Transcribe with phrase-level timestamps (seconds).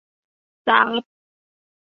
[0.67, 1.03] จ๊าบ!